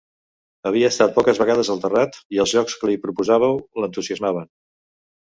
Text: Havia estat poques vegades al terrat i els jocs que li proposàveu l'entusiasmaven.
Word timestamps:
Havia 0.69 0.87
estat 0.93 1.11
poques 1.17 1.41
vegades 1.41 1.69
al 1.73 1.83
terrat 1.83 2.17
i 2.37 2.41
els 2.45 2.53
jocs 2.55 2.79
que 2.81 2.89
li 2.91 2.97
proposàveu 3.05 3.55
l'entusiasmaven. 3.85 4.49